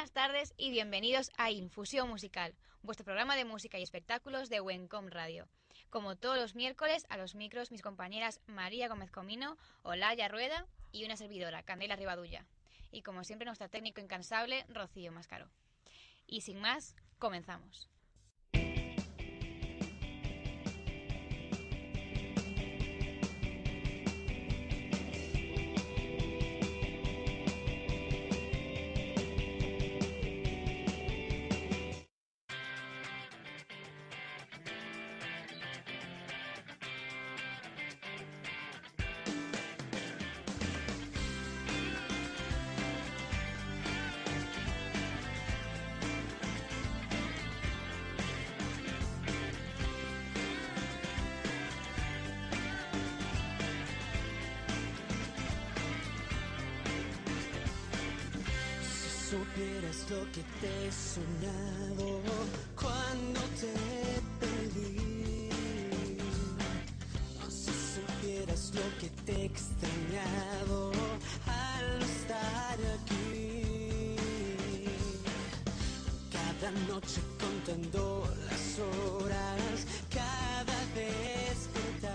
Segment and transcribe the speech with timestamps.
[0.00, 5.08] buenas tardes y bienvenidos a Infusión Musical, vuestro programa de música y espectáculos de Wencom
[5.08, 5.46] Radio.
[5.90, 11.04] Como todos los miércoles, a los micros mis compañeras María Gómez Comino, Olaya Rueda y
[11.04, 12.46] una servidora, Candela Rivadulla.
[12.90, 15.50] Y como siempre, nuestra técnico incansable, Rocío Mascaro.
[16.26, 17.90] Y sin más, comenzamos.
[59.60, 62.20] Supieras lo que te he soñado
[62.74, 63.74] cuando te
[64.40, 65.50] perdí.
[67.48, 70.92] Si supieras lo que te he extrañado
[71.46, 74.16] al estar aquí.
[76.32, 78.02] Cada noche contando
[78.48, 82.10] las horas, cada despertar.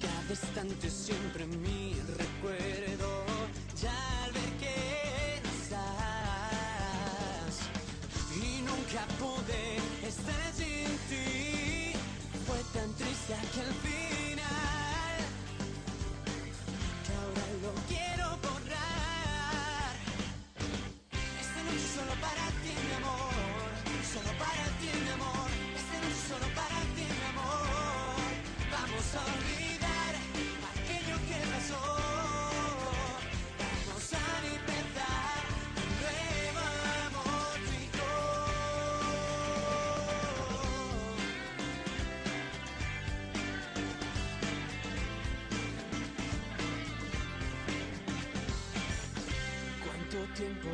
[0.00, 1.91] Cada instante siempre mi
[9.22, 11.92] pude estar sin ti,
[12.46, 13.91] fue tan triste aquel final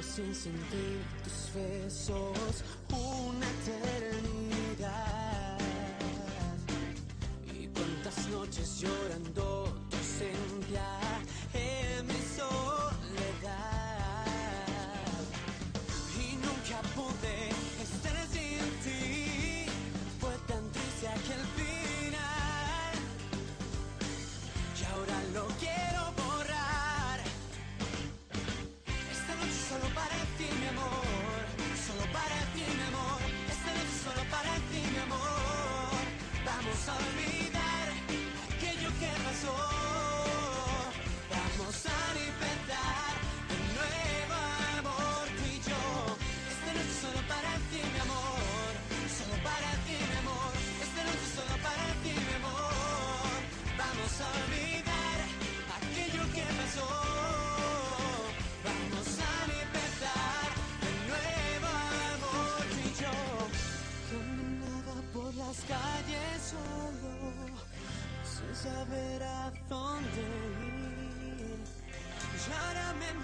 [0.02, 2.64] sin sentir tus besos,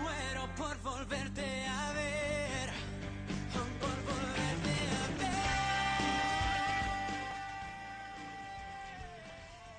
[0.04, 2.68] muero por volverte a ver.
[3.80, 5.34] Por volverte a ver.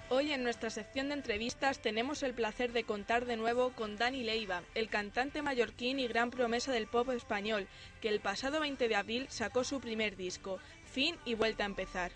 [0.10, 4.24] Hoy en nuestra sección de entrevistas tenemos el placer de contar de nuevo con Dani
[4.24, 7.68] Leiva, el cantante mallorquín y gran promesa del pop español,
[8.02, 10.60] que el pasado 20 de abril sacó su primer disco,
[10.92, 12.12] Fin y Vuelta a Empezar.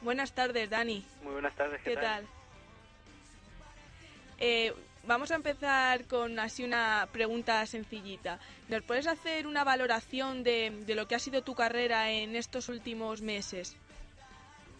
[0.00, 1.04] Buenas tardes, Dani.
[1.22, 2.26] Muy buenas tardes, ¿qué, ¿Qué tal?
[4.38, 4.74] Eh,
[5.04, 8.38] vamos a empezar con así una pregunta sencillita.
[8.68, 12.68] ¿Nos puedes hacer una valoración de, de lo que ha sido tu carrera en estos
[12.68, 13.76] últimos meses?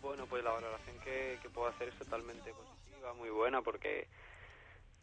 [0.03, 4.09] Bueno, pues la valoración que, puedo hacer es totalmente positiva, muy buena, porque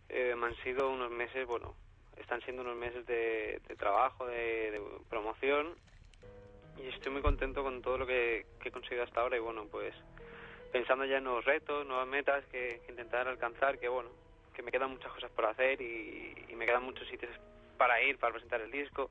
[0.10, 1.74] eh, me han sido unos meses, bueno,
[2.18, 5.76] están siendo unos meses de, trabajo, de, promoción,
[6.78, 9.68] y estoy muy contento con todo lo que, que he conseguido hasta ahora, y bueno,
[9.72, 9.96] pues
[10.74, 14.10] pensando ya en nuevos retos, nuevas metas que, que intentar alcanzar, que bueno,
[14.60, 17.32] que me quedan muchas cosas por hacer y, y me quedan muchos sitios
[17.78, 19.10] para ir, para presentar el disco,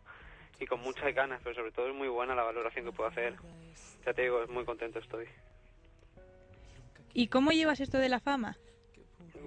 [0.60, 3.34] y con muchas ganas, pero sobre todo es muy buena la valoración que puedo hacer.
[4.04, 5.26] Ya te digo, muy contento estoy.
[7.14, 8.58] ¿Y cómo llevas esto de la fama?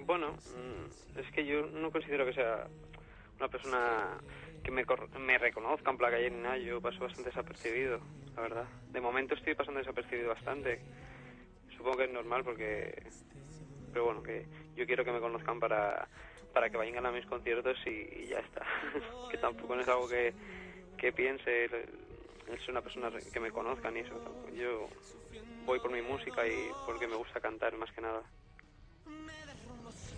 [0.04, 2.66] Bueno, mm, es que yo no considero que sea
[3.38, 4.18] una persona
[4.64, 4.84] que me,
[5.20, 6.58] me reconozca en placa ni nada.
[6.58, 8.00] Yo paso bastante desapercibido,
[8.34, 8.64] la verdad.
[8.90, 10.80] De momento estoy pasando desapercibido bastante.
[11.76, 13.04] Supongo que es normal porque...
[13.92, 16.08] Pero bueno, que yo quiero que me conozcan para,
[16.52, 18.64] para que vayan a mis conciertos y, y ya está.
[19.30, 20.32] que tampoco no es algo que,
[20.96, 24.14] que piense, es una persona que me conozcan y eso.
[24.54, 24.88] Yo
[25.66, 28.22] voy por mi música y porque me gusta cantar más que nada.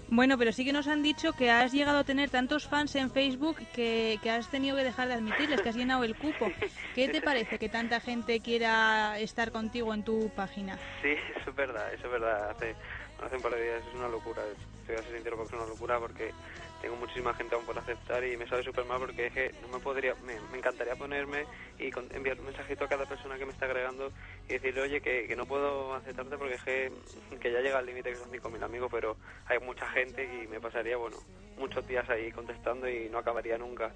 [0.08, 3.10] Bueno, pero sí que nos han dicho que has llegado a tener tantos fans en
[3.10, 6.52] Facebook que, que has tenido que dejar de admitirles, que has llenado el cupo.
[6.94, 10.78] ¿Qué te parece que tanta gente quiera estar contigo en tu página?
[11.02, 12.50] Sí, eso es verdad, eso es verdad.
[12.50, 12.76] Hace,
[13.24, 14.42] hace un par de días es una locura,
[14.80, 16.32] estoy así sincero porque es una locura porque
[16.80, 19.68] tengo muchísima gente aún por aceptar y me sabe súper mal porque es que no
[19.68, 21.46] me podría, me, encantaría ponerme
[21.78, 24.12] y enviar un mensajito a cada persona que me está agregando
[24.48, 26.92] y decirle, oye, que, no puedo aceptarte porque es que,
[27.40, 29.16] que ya llega el límite que son 5.000 amigos, pero
[29.46, 31.16] hay mucha gente y me pasaría, bueno,
[31.56, 33.90] muchos días ahí contestando y no acabaría nunca.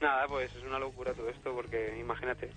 [0.00, 2.50] Nada, pues es una locura todo esto porque imagínate,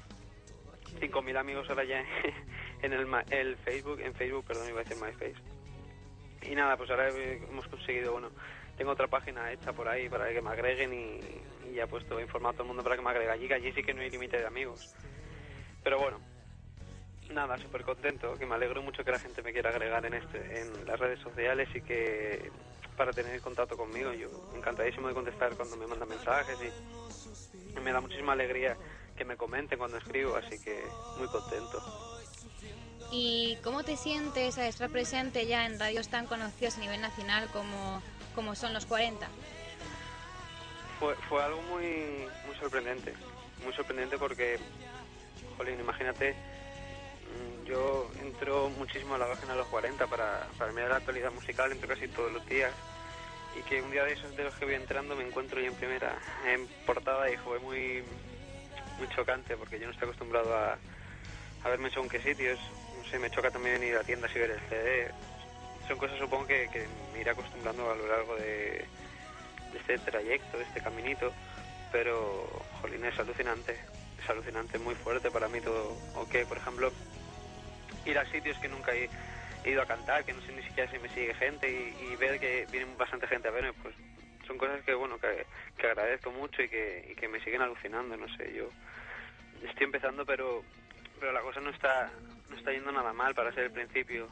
[1.00, 2.06] 5.000 amigos ahora ya
[2.84, 5.53] en el, el Facebook, en Facebook, perdón, iba a decir MySpace.
[6.50, 8.30] Y nada, pues ahora hemos conseguido, bueno,
[8.78, 12.52] tengo otra página hecha por ahí para que me agreguen y, ya he puesto informar
[12.52, 14.38] a todo el mundo para que me agregue allí, allí sí que no hay límite
[14.38, 14.94] de amigos.
[15.84, 16.20] Pero bueno,
[17.32, 20.62] nada, súper contento, que me alegro mucho que la gente me quiera agregar en, este,
[20.62, 22.52] en las redes sociales y que
[22.96, 28.02] para tener contacto conmigo, yo encantadísimo de contestar cuando me mandan mensajes y me da
[28.02, 28.78] muchísima alegría
[29.18, 30.84] que me comenten cuando escribo, así que
[31.18, 31.82] muy contento.
[33.16, 37.48] ¿Y cómo te sientes a estar presente ya en radios tan conocidos a nivel nacional
[37.54, 38.02] como
[38.34, 39.28] como son los 40?
[41.00, 43.14] Fue, fue algo muy, muy sorprendente,
[43.64, 44.58] muy sorprendente porque,
[45.58, 50.90] jolín, imagínate, mm, yo entro muchísimo a la página de los 40 para, para mirar
[50.90, 52.72] la actualidad musical, entro casi todos los días
[53.56, 55.76] y que un día de esos de los que voy entrando me encuentro yo en
[55.76, 56.18] primera
[56.48, 58.04] en portada y fue muy
[58.98, 60.80] muy chocante porque yo no estoy acostumbrado a,
[61.64, 62.60] a verme en qué sitios
[63.06, 65.12] sé me choca también ir a tiendas y ver el CD
[65.88, 68.86] son cosas supongo que, que, me iré acostumbrando a lo largo de,
[69.76, 71.34] este trayecto, de este caminito,
[71.92, 72.48] pero,
[72.82, 73.78] jolín, es alucinante,
[74.22, 76.92] es alucinante, muy fuerte para mí todo, o que, por ejemplo,
[78.06, 79.10] ir a sitios que nunca he,
[79.66, 82.68] ido a cantar, que no sé ni siquiera si me sigue gente y, ver que
[82.72, 83.96] viene bastante gente a verme, pues
[84.48, 85.46] son cosas que, bueno, que,
[85.86, 88.70] agradezco mucho y que, y que me siguen alucinando, no sé, yo
[89.68, 90.64] estoy empezando, pero
[91.20, 92.12] pero la cosa no está
[92.50, 94.30] no está yendo nada mal para ser el principio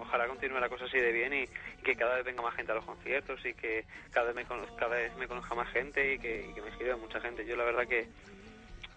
[0.00, 1.48] ojalá continúe la cosa así de bien y,
[1.82, 4.76] que cada vez venga más gente a los conciertos y que cada vez me conozca,
[4.76, 7.46] cada vez me conozca más gente y que, me escriba mucha gente.
[7.46, 8.06] Yo la verdad que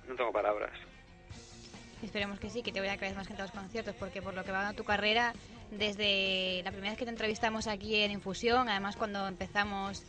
[0.08, 0.72] no tengo palabras.
[2.02, 4.34] Esperemos que sí, que te vaya cada vez más gente a los conciertos, porque por
[4.34, 5.34] lo que va a tu carrera,
[5.72, 10.04] desde la primera vez que te entrevistamos aquí en Infusión, además cuando empezamos,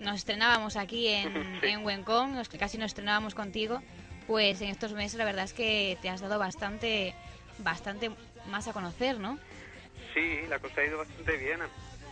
[0.00, 1.68] nos estrenábamos aquí en, sí.
[1.68, 3.80] en casi nos estrenábamos contigo,
[4.26, 7.14] pues en estos meses la verdad es que te has dado bastante,
[7.62, 8.10] bastante
[8.46, 9.38] más a conocer, ¿no?
[10.14, 11.60] Sí, la cosa ha ido bastante bien.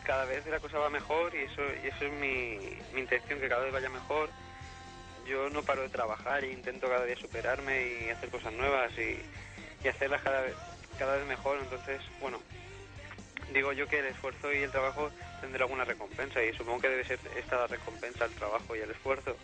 [0.04, 2.58] Cada vez la cosa va mejor y eso, y eso es mi,
[2.94, 4.30] mi intención, que cada vez vaya mejor.
[5.26, 9.20] Yo no paro de trabajar e intento cada día superarme y hacer cosas nuevas y,
[9.86, 10.54] hacerlas cada vez,
[10.98, 11.58] cada vez mejor.
[11.58, 12.40] Entonces, bueno,
[13.52, 15.10] digo yo que el esfuerzo y el trabajo
[15.40, 18.90] tendrá alguna recompensa y supongo que debe ser esta la recompensa al trabajo y al
[18.90, 19.36] esfuerzo.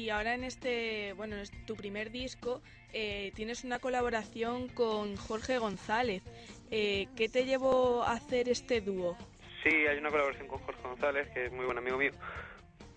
[0.00, 2.62] Y ahora en este, bueno, en tu primer disco
[2.94, 6.22] eh, tienes una colaboración con Jorge González.
[6.70, 9.18] Eh, ¿Qué te llevó a hacer este dúo?
[9.62, 12.12] Sí, hay una colaboración con Jorge González, que es muy buen amigo mío.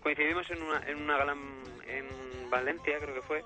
[0.02, 1.36] Coincidimos en una, en una gala
[1.86, 3.42] en Valencia, creo que fue.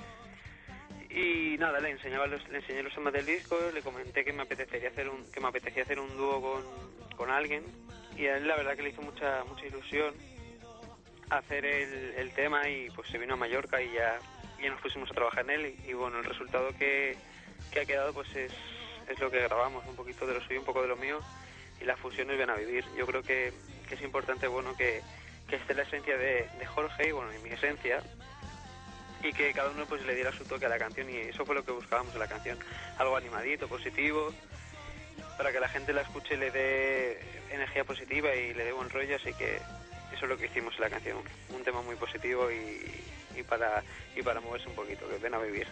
[1.11, 4.43] Y nada, le enseñaba los, le enseñé los temas del disco, le comenté que me
[4.43, 7.65] apetecería hacer un, que me apetecía hacer un dúo con, con alguien.
[8.17, 10.15] Y a él la verdad que le hizo mucha, mucha ilusión
[11.31, 14.19] hacer el, el, tema y pues se vino a Mallorca y ya,
[14.63, 17.17] ya nos pusimos a trabajar en él y, bueno, el resultado que,
[17.71, 18.53] que, ha quedado pues es,
[19.09, 21.21] es lo que grabamos, un poquito de lo suyo, un poco de lo mío
[21.81, 22.85] y las fusiones ven a vivir.
[22.97, 23.53] Yo creo que,
[23.89, 25.03] que es importante bueno que,
[25.49, 28.03] que esté la esencia de, de Jorge y bueno, y mi esencia
[29.23, 31.55] y que cada uno pues le diera su toque a la canción y eso fue
[31.55, 32.59] lo que buscábamos en la canción,
[32.99, 34.33] algo animadito, positivo,
[35.37, 37.21] para que la gente la escuche y le dé
[37.51, 39.59] energía positiva y le dé buen rollo, así que
[40.19, 41.17] eso es lo que hicimos en la canción,
[41.55, 43.85] un tema muy positivo y, y para,
[44.17, 45.69] y para moverse un poquito, que ven a vivir.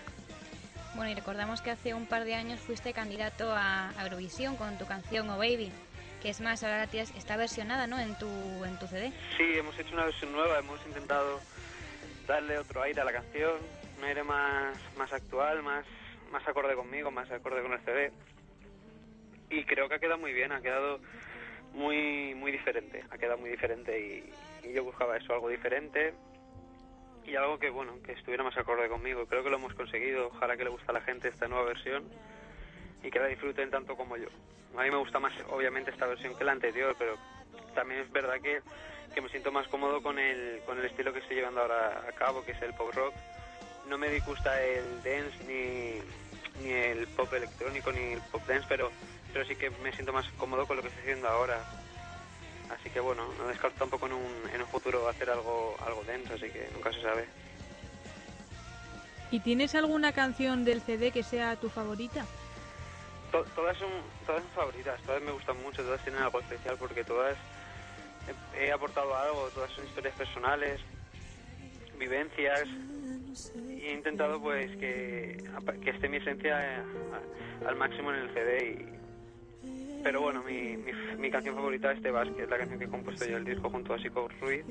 [0.94, 4.86] Bueno, y recordamos que hace un par de años fuiste candidato a Eurovisión con tu
[4.86, 5.72] canción Oh Baby,
[6.22, 8.28] que es más, ahora está versionada, ¿no?, en tu,
[8.64, 9.12] en tu CD.
[9.36, 11.40] Sí, hemos hecho una versión nueva, hemos intentado
[12.28, 13.54] darle otro aire a la canción,
[13.98, 15.84] un aire más, más actual, más,
[16.30, 18.12] más acorde conmigo, más acorde con el CD.
[19.50, 21.00] Y creo que ha quedado muy bien, ha quedado
[21.76, 26.14] muy muy diferente, ha quedado muy diferente y, y yo buscaba eso, algo diferente
[27.26, 29.26] y algo que bueno, que estuviera más acorde conmigo.
[29.26, 30.28] Creo que lo hemos conseguido.
[30.28, 32.04] Ojalá que le guste a la gente esta nueva versión
[33.02, 34.28] y que la disfruten tanto como yo.
[34.76, 37.16] A mí me gusta más, obviamente, esta versión que la anterior, pero
[37.74, 38.60] también es verdad que,
[39.14, 42.12] que me siento más cómodo con el, con el estilo que estoy llevando ahora a
[42.12, 43.14] cabo, que es el pop rock.
[43.88, 48.90] No me disgusta el dance ni, ni el pop electrónico ni el pop dance, pero,
[49.36, 51.60] pero sí que me siento más cómodo con lo que estoy haciendo ahora.
[52.70, 56.32] Así que bueno, no descarto tampoco en un, en un futuro hacer algo, algo denso,
[56.32, 57.26] así que nunca se sabe.
[59.30, 62.24] ¿Y tienes alguna canción del CD que sea tu favorita?
[63.30, 63.90] To- todas son
[64.24, 67.36] todas son favoritas, todas me gustan mucho, todas tienen algo especial porque todas
[68.56, 70.80] he, he aportado algo, todas son historias personales,
[71.98, 72.66] vivencias
[73.68, 75.36] y he intentado pues que,
[75.84, 76.82] que esté mi esencia eh,
[77.66, 79.05] al máximo en el CD y
[80.06, 80.76] pero bueno, mi,
[81.18, 83.68] mi, canción favorita es Tebas, que es la canción que he compuesto yo el disco
[83.68, 84.64] junto a Sico Ruiz.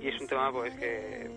[0.00, 1.28] Y es un tema pues que,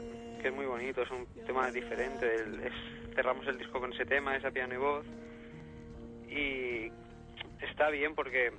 [0.41, 4.05] que es muy bonito, es un tema diferente, el- es- cerramos el disco con ese
[4.05, 5.05] tema, esa piano y voz
[6.29, 6.91] y
[7.61, 8.53] está bien porque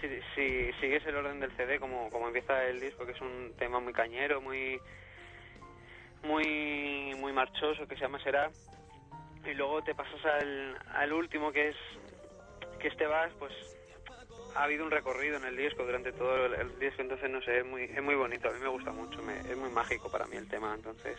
[0.00, 3.54] si, si sigues el orden del CD como, como empieza el disco, que es un
[3.58, 4.80] tema muy cañero, muy
[6.22, 8.50] muy muy marchoso, que se llama Será,
[9.44, 11.76] y luego te pasas al, al último que es
[12.80, 13.52] que este vas, pues
[14.54, 17.64] ha habido un recorrido en el disco durante todo el, disco, entonces no sé, es
[17.64, 20.36] muy, es muy bonito, a mí me gusta mucho, me- es muy mágico para mí
[20.36, 21.16] el tema, entonces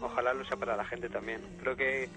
[0.00, 1.42] ojalá lo sea para la gente también.
[1.58, 2.08] Creo que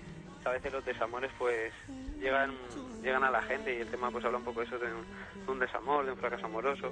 [0.46, 1.72] a veces los desamores pues
[2.20, 2.54] llegan
[3.02, 5.06] llegan a la gente y el tema pues habla un poco eso de un,
[5.46, 6.92] de un desamor, de un fracaso amoroso.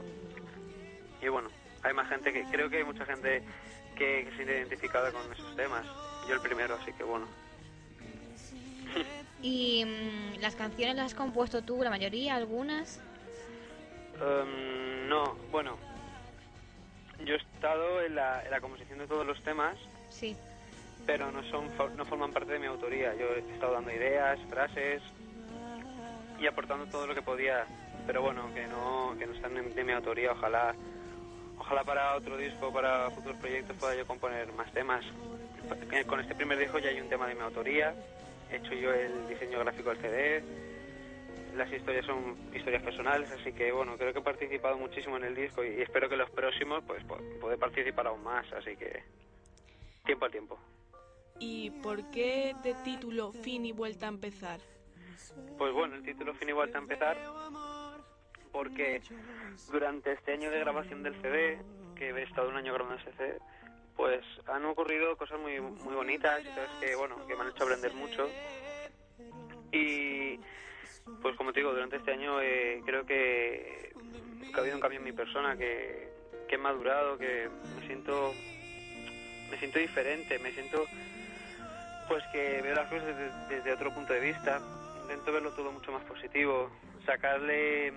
[1.22, 1.50] Y bueno,
[1.84, 3.44] hay más gente que, creo que hay mucha gente
[3.96, 5.86] que, que se siente identificada con esos temas.
[6.28, 7.28] Yo el primero, así que bueno.
[9.42, 13.00] ¿Y mm, las canciones las has compuesto tú, la mayoría, algunas?
[14.20, 15.78] Em, no, bueno,
[17.24, 19.78] yo he estado en la, en la composición de todos los temas,
[20.10, 20.36] Sí.
[21.10, 21.66] Pero no son
[21.98, 23.16] no forman parte de mi autoría.
[23.16, 25.02] Yo he estado dando ideas, frases
[26.40, 27.66] y aportando todo lo que podía,
[28.06, 30.34] pero bueno, que no que no están de, mi autoría.
[30.34, 30.76] Ojalá
[31.58, 35.04] ojalá para otro disco, para futuros proyectos pueda yo componer más temas.
[35.92, 37.92] Eh, Con este primer disco ya hay un tema de mi autoría.
[38.52, 40.44] He hecho yo el diseño gráfico del CD.
[41.56, 45.34] Las historias son historias personales, así que bueno, creo que he participado muchísimo en el
[45.34, 49.02] disco y espero que los próximos pues po- poder participar aún más, así que
[50.06, 50.60] tiempo al tiempo.
[51.40, 54.60] ¿Y por qué de título Fin y Vuelta a Empezar?
[55.58, 57.18] Pues bueno, el título fin igual a empezar
[58.52, 59.02] porque
[59.72, 61.60] durante este año de grabación del CD,
[61.96, 63.38] que he estado un año grabando ese CD,
[63.96, 67.64] pues han ocurrido cosas muy muy bonitas y cosas que bueno, que me han hecho
[67.64, 68.28] aprender mucho.
[69.72, 70.40] Y
[71.22, 73.94] pues como te digo, durante este año eh, creo que,
[74.42, 76.10] que ha habido un cambio en mi persona, que,
[76.48, 78.34] que he madurado, que me siento
[79.52, 80.86] me siento diferente, me siento
[82.10, 83.06] pues que veo las cosas
[83.50, 84.60] desde, otro punto de vista,
[85.04, 86.72] intento verlo todo mucho más positivo,
[87.06, 87.94] sacarle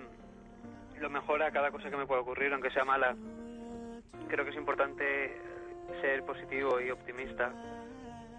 [0.99, 3.15] lo mejor a cada cosa que me pueda ocurrir, aunque sea mala.
[4.27, 5.35] Creo que es importante
[5.99, 7.51] ser positivo y optimista,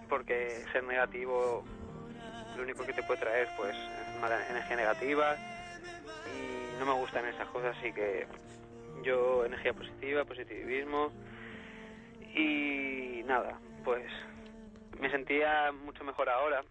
[0.08, 1.64] porque ser negativo
[2.56, 5.34] lo único que te puede traer pues es mala energía negativa.
[6.32, 8.28] Y no me gustan esas cosas, así que
[9.02, 11.10] yo energía positiva, positivismo.
[12.32, 14.06] Y nada, pues
[15.00, 16.62] me sentía mucho mejor ahora.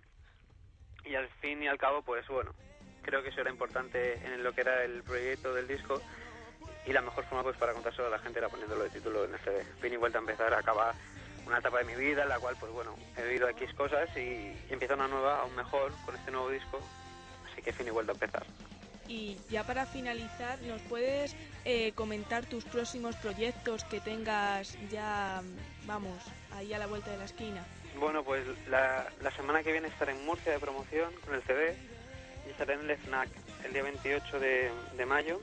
[1.05, 2.53] Y al fin y al cabo pues bueno
[3.01, 6.01] creo que eso era importante en lo que era el proyecto del disco.
[6.85, 9.37] Y la mejor forma pues para contárselo a la gente era poniéndolo de título en
[9.39, 10.93] CD fin y vuelta a empezar acaba
[11.45, 14.19] una etapa de mi vida en la cual pues bueno he vivido X cosas y,
[14.19, 16.79] y empieza una nueva aún mejor con este nuevo disco.
[17.51, 18.45] Así que fin y vuelta a empezar.
[19.07, 25.41] Y ya para finalizar, ¿nos puedes eh, comentar tus próximos proyectos que tengas ya,
[25.85, 26.17] vamos,
[26.53, 27.65] ahí a la vuelta de la esquina?
[27.99, 31.75] Bueno, pues la, la semana que viene estaré en Murcia de promoción con el CD
[32.45, 33.29] y estaré en el FNAC
[33.65, 35.41] el día 28 de, mayo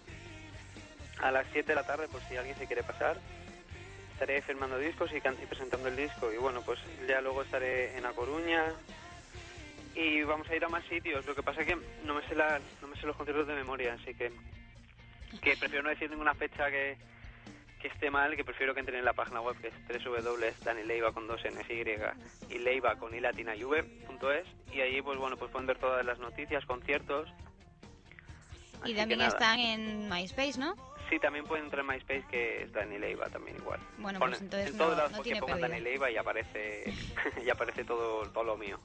[1.21, 3.19] a las 7 de la tarde por si alguien se quiere pasar.
[4.13, 6.79] Estaré firmando discos y, y presentando el disco y bueno, pues
[7.09, 8.65] ya luego estaré en A Coruña
[9.95, 11.25] y vamos a ir a más sitios.
[11.27, 13.55] Lo que pasa es que no me sé, la, no me sé los conciertos de
[13.55, 14.33] memoria, así que
[15.41, 16.97] prefiero no decir ninguna fecha que,
[17.81, 21.27] que esté mal, que prefiero que entren en la página web que es www.danileiva con
[21.27, 25.37] dos y y leiva con i latina y v punto es y ahí pues bueno
[25.37, 27.29] pues pueden ver todas las noticias, conciertos.
[28.83, 30.75] Así Y también están en MySpace, ¿no?
[31.11, 33.81] Sí, también pueden entrar en MySpace que es Dani Leiva también igual.
[33.99, 35.61] Bueno, pues entonces en todos no- lados no tiene pongan.
[35.61, 36.85] Dani Leiva y aparece
[37.45, 38.79] y aparece todo, todo lo mío.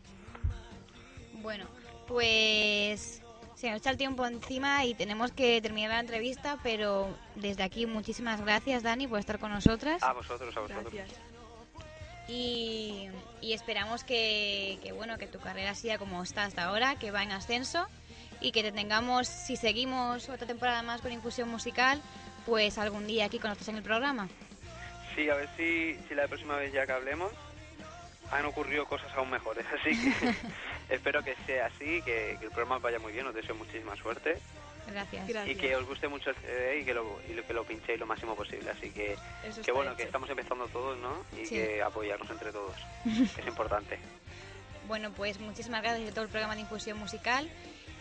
[1.33, 1.65] Bueno,
[2.07, 3.21] pues
[3.55, 7.85] se nos echa el tiempo encima y tenemos que terminar la entrevista, pero desde aquí
[7.85, 10.03] muchísimas gracias, Dani, por estar con nosotras.
[10.03, 10.93] A vosotros, a vosotros.
[10.93, 11.19] Gracias.
[12.27, 13.07] Y,
[13.41, 17.23] y esperamos que, que, bueno que tu carrera siga como está hasta ahora, que va
[17.23, 17.87] en ascenso
[18.41, 22.01] y que te tengamos, si seguimos otra temporada más con Infusión Musical,
[22.45, 24.27] pues algún día aquí con nosotros en el programa.
[25.15, 27.31] Sí, a ver si, si la próxima vez ya que hablemos
[28.31, 29.65] han ocurrido cosas aún mejores.
[29.79, 30.35] Así que
[30.89, 33.25] espero que sea así, que, que el programa vaya muy bien.
[33.27, 34.37] Os deseo muchísima suerte
[34.87, 35.27] Gracias.
[35.27, 35.57] Gracias.
[35.57, 37.99] y que os guste mucho el CD y que lo, y lo- que lo pinchéis
[37.99, 38.69] lo máximo posible.
[38.69, 39.97] Así que, Eso que está bueno, hecho.
[39.97, 41.25] que estamos empezando todos, ¿no?
[41.41, 41.55] Y Sí.
[41.55, 42.75] que apoyarnos entre todos.
[43.05, 43.97] es importante.
[44.87, 47.49] Bueno, pues muchísimas gracias de todo el programa de Infusión Musical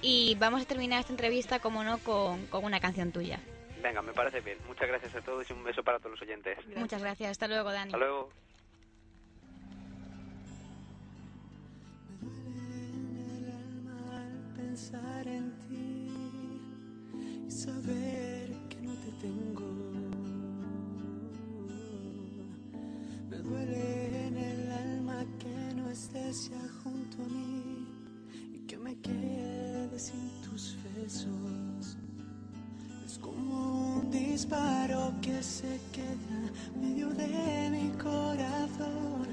[0.03, 3.41] y vamos a terminar esta entrevista, como no, con, con una canción tuya.
[3.83, 4.59] Venga, me parece bien.
[4.67, 6.57] Muchas gracias a todos y un beso para todos los oyentes.
[6.57, 6.76] Gracias.
[6.79, 7.31] Muchas gracias.
[7.31, 7.88] Hasta luego, Dani.
[7.93, 8.44] Hasta luego.
[14.75, 16.11] Pensar en ti
[17.47, 19.71] y saber que no te tengo.
[23.31, 27.87] Me duele en el alma que no estés ya junto a mí
[28.52, 31.97] y que me quede sin tus besos.
[33.07, 36.40] Es como un disparo que se queda
[36.75, 39.28] medio de mi corazón.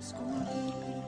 [0.00, 1.05] Es como haber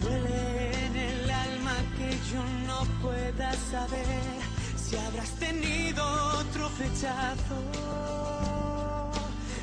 [0.00, 4.40] Duele en el alma que yo no pueda saber
[4.76, 6.04] si habrás tenido
[6.40, 7.56] otro flechazo.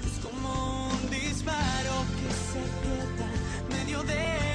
[0.06, 3.30] Es como un disparo que se queda
[3.78, 4.51] medio de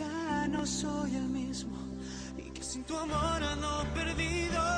[0.00, 1.76] ya no soy el mismo
[2.38, 4.69] y que sin tu amor ando perdido.